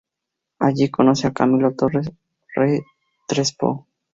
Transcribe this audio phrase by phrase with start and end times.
[0.57, 2.11] Allí conoce a Camilo Torres
[2.55, 3.85] Restrepo.